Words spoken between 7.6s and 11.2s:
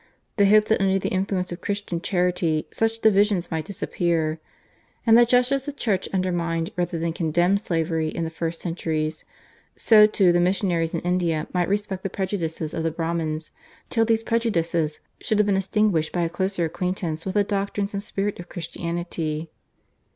slavery in the first centuries, so too the missionaries in